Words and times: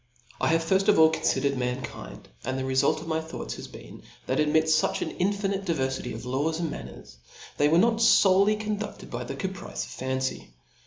I 0.39 0.47
have 0.47 0.63
firft 0.65 0.87
of 0.87 0.97
all 0.97 1.11
confidered 1.11 1.59
mankind; 1.59 2.27
and 2.43 2.57
the 2.57 2.63
refolf 2.65 3.01
of 3.01 3.07
my 3.07 3.19
thought^has 3.21 3.71
been, 3.71 4.01
that 4.25 4.39
amidft 4.39 4.81
fucb 4.81 4.99
an 5.03 5.11
infinite 5.11 5.63
diverfity 5.63 6.15
of 6.15 6.25
laws 6.25 6.59
and 6.59 6.71
man< 6.71 6.87
ncrs, 6.87 7.17
th*y 7.59 7.67
were 7.71 7.77
not 7.77 7.97
folcly 7.97 8.59
condudlcd 8.59 9.11
by 9.11 9.23
the 9.23 9.35
caprice 9.35 9.85
of 9.85 9.91
fancy. 9.91 10.55